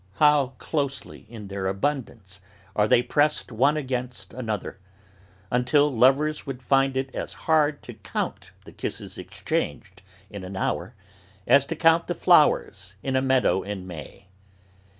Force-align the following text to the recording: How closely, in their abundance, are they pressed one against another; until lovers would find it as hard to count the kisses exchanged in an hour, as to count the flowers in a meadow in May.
How 0.15 0.53
closely, 0.57 1.27
in 1.29 1.47
their 1.47 1.67
abundance, 1.67 2.41
are 2.75 2.87
they 2.87 3.03
pressed 3.03 3.51
one 3.51 3.77
against 3.77 4.33
another; 4.33 4.79
until 5.51 5.91
lovers 5.95 6.43
would 6.47 6.63
find 6.63 6.97
it 6.97 7.13
as 7.13 7.35
hard 7.45 7.83
to 7.83 7.93
count 7.93 8.49
the 8.65 8.71
kisses 8.71 9.19
exchanged 9.19 10.01
in 10.31 10.43
an 10.43 10.57
hour, 10.57 10.95
as 11.45 11.67
to 11.67 11.75
count 11.75 12.07
the 12.07 12.15
flowers 12.15 12.95
in 13.03 13.15
a 13.15 13.21
meadow 13.21 13.61
in 13.61 13.85
May. 13.85 14.25